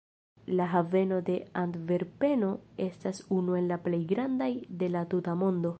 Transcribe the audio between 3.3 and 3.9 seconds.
unu el la